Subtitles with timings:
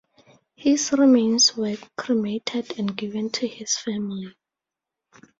[0.55, 4.33] His remains were cremated and given to his family.